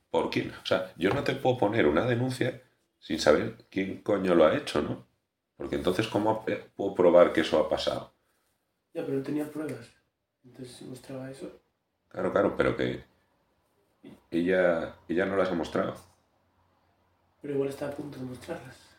[0.09, 0.51] ¿Por quién?
[0.61, 2.61] O sea, yo no te puedo poner una denuncia
[2.99, 5.07] sin saber quién coño lo ha hecho, ¿no?
[5.55, 8.13] Porque entonces, ¿cómo puedo probar que eso ha pasado?
[8.93, 9.89] Ya, pero no tenía pruebas.
[10.43, 11.61] Entonces, si mostraba eso.
[12.09, 13.03] Claro, claro, pero que
[14.31, 15.95] ella, ella no las ha mostrado.
[17.41, 18.90] Pero igual está a punto de mostrarlas.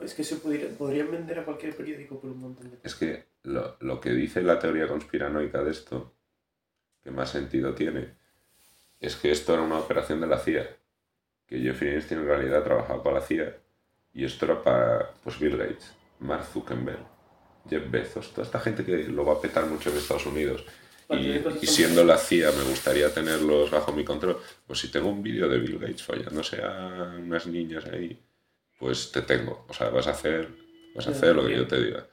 [0.00, 3.76] Es que se podrían vender a cualquier periódico por un montón de Es que lo,
[3.80, 6.14] lo, que dice la teoría conspiranoica de esto,
[7.02, 8.14] que más sentido tiene,
[9.00, 10.68] es que esto era una operación de la CIA.
[11.46, 13.56] Que Jeffrey Einstein en realidad trabajaba para la CIA
[14.16, 17.06] y esto era para pues, Bill Gates, Mark Zuckerberg,
[17.68, 20.64] Jeff Bezos, toda esta gente que lo va a petar mucho en Estados Unidos.
[21.08, 24.38] Y, siendo la CIA me gustaría tenerlos bajo mi control.
[24.66, 28.18] Pues si tengo un vídeo de Bill Gates follándose a unas niñas ahí,
[28.78, 29.64] pues te tengo.
[29.68, 30.48] O sea, vas a hacer,
[30.94, 32.06] vas a hacer lo que yo te diga.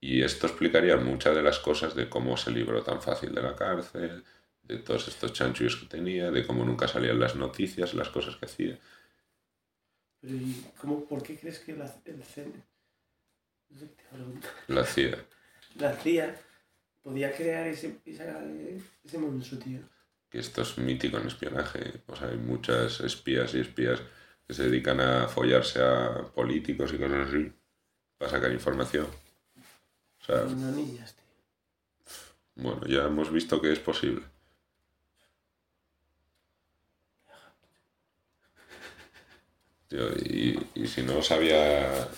[0.00, 3.54] Y esto explicaría muchas de las cosas de cómo se libró tan fácil de la
[3.54, 4.24] cárcel,
[4.62, 8.46] de todos estos chanchullos que tenía, de cómo nunca salían las noticias, las cosas que
[8.46, 8.78] hacía.
[10.22, 12.52] ¿y cómo, por qué crees que la, el CN,
[14.68, 15.18] la CIA.
[15.78, 16.36] La CIA
[17.02, 19.80] podía crear ese, ese monstruo, tío.
[20.30, 22.02] Que esto es mítico en espionaje.
[22.06, 24.00] O sea, hay muchas espías y espías
[24.52, 27.50] que se dedican a follarse a políticos y cosas así
[28.18, 29.06] para sacar información.
[30.20, 31.24] O sea, niñas, tío.
[32.56, 34.22] Bueno, ya hemos visto que es posible.
[39.90, 42.08] y, y, si no sabía,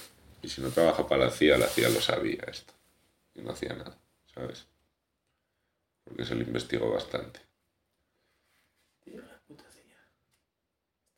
[0.42, 2.72] y si no trabaja para la CIA, la CIA lo sabía esto.
[3.36, 3.96] Y no hacía nada,
[4.34, 4.66] ¿sabes?
[6.02, 7.38] Porque se lo investigó bastante.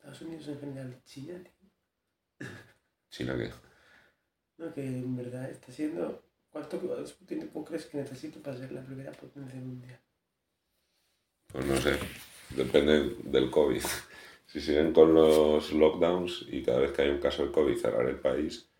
[0.07, 2.47] Estados Unidos en general, China, tío.
[3.09, 3.51] ¿China qué?
[4.57, 6.23] No, que en verdad está siendo.
[6.49, 6.79] ¿Cuánto
[7.25, 9.99] tiempo crees que necesito para ser la primera potencia mundial?
[11.51, 11.99] Pues no sé,
[12.55, 13.83] depende del COVID.
[14.45, 18.07] Si siguen con los lockdowns y cada vez que hay un caso de COVID cerrar
[18.07, 18.71] el país,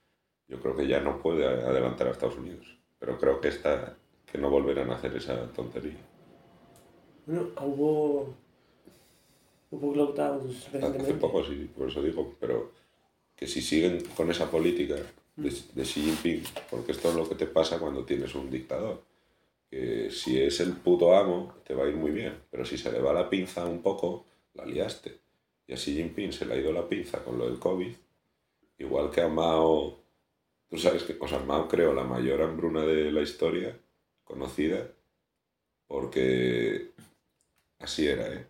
[0.47, 2.79] yo creo que ya no puede adelantar a Estados Unidos.
[2.99, 5.99] Pero creo que está, que no volverán a hacer esa tontería.
[7.25, 8.46] Bueno, hubo.
[9.71, 11.13] Lockdowns Hace recientemente.
[11.15, 12.71] poco sí, por eso digo, pero
[13.35, 14.95] que si siguen con esa política
[15.35, 19.03] de, de Xi Jinping, porque esto es lo que te pasa cuando tienes un dictador,
[19.69, 22.91] que si es el puto amo, te va a ir muy bien, pero si se
[22.91, 25.19] le va la pinza un poco, la liaste.
[25.67, 27.93] Y a Xi Jinping se le ha ido la pinza con lo del COVID,
[28.79, 29.99] igual que a Mao,
[30.69, 33.77] tú sabes que, o sea, Mao creó la mayor hambruna de la historia
[34.23, 34.89] conocida,
[35.87, 36.91] porque
[37.79, 38.47] así era, ¿eh?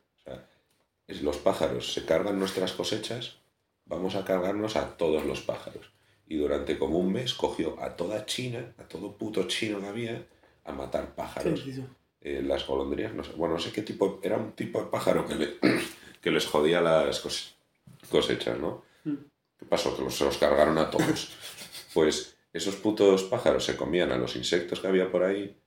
[1.07, 3.37] Los pájaros se cargan nuestras cosechas,
[3.85, 5.91] vamos a cargarnos a todos los pájaros.
[6.27, 10.25] Y durante como un mes cogió a toda China, a todo puto chino que había,
[10.65, 11.61] a matar pájaros.
[12.19, 15.25] Eh, las golondrinas, no sé, bueno, no sé qué tipo, era un tipo de pájaro
[15.25, 15.57] que, le-
[16.21, 17.53] que les jodía las cose-
[18.09, 18.83] cosechas, ¿no?
[19.05, 19.13] Mm.
[19.57, 19.95] ¿Qué pasó?
[19.95, 21.29] Que los, se los cargaron a todos.
[21.93, 25.57] Pues esos putos pájaros se comían a los insectos que había por ahí.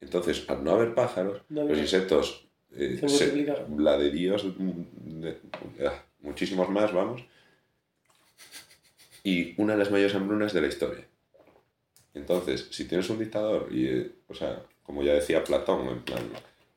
[0.00, 3.84] Entonces, al no haber pájaros, No los insectos, eh, Se se- multiplicaron.
[3.84, 5.38] la de Dios, mm, de-
[5.86, 7.22] ah, muchísimos más, vamos.
[9.24, 11.04] Y una de las mayores hambrunas de la historia.
[12.14, 16.22] Entonces, si tienes un dictador, y, eh, o sea, como ya decía Platón, en plan,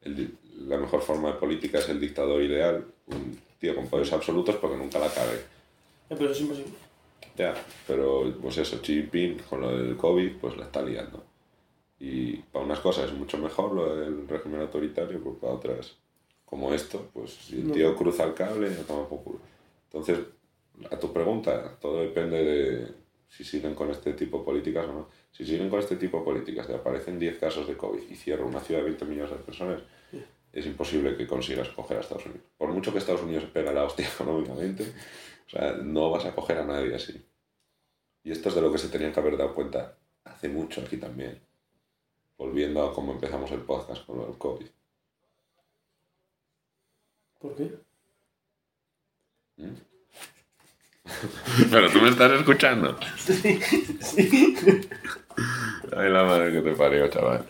[0.01, 0.35] el
[0.67, 4.77] la mejor forma de política es el dictador ideal, un tío con poderes absolutos porque
[4.77, 5.37] nunca la cague.
[6.09, 6.73] Eh, pero es imposible.
[7.35, 7.55] Ya,
[7.87, 11.25] pero pues eso, Xi Jinping con lo del COVID, pues la está liando.
[12.03, 15.95] Y para unas cosas es mucho mejor lo del régimen autoritario, pues para otras,
[16.43, 19.39] como esto, pues si el tío cruza el cable, no toma por culo.
[19.83, 20.17] Entonces,
[20.89, 22.87] a tu pregunta, todo depende de
[23.27, 25.09] si siguen con este tipo de políticas o no.
[25.31, 28.45] Si siguen con este tipo de políticas, de aparecen 10 casos de COVID y cierra
[28.45, 29.83] una ciudad de 20 millones de personas,
[30.51, 32.47] es imposible que consigas coger a Estados Unidos.
[32.57, 34.91] Por mucho que Estados Unidos pega la hostia económicamente,
[35.45, 37.23] o sea, no vas a coger a nadie así.
[38.23, 40.97] Y esto es de lo que se tenían que haber dado cuenta hace mucho aquí
[40.97, 41.50] también.
[42.41, 44.65] Volviendo a cómo empezamos el podcast con lo del COVID.
[47.37, 47.71] ¿Por qué?
[51.69, 52.97] Pero tú me estás escuchando.
[55.95, 57.45] Ay, la madre que te parió, chaval.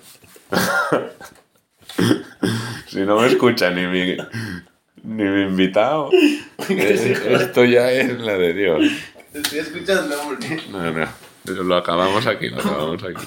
[2.87, 4.17] si no me escucha ni mi,
[5.03, 8.83] ni mi invitado, eh, esto ya es la de Dios.
[9.31, 10.59] Te estoy escuchando, hombre.
[10.69, 11.07] No, no.
[11.45, 13.25] Lo acabamos aquí, lo acabamos aquí.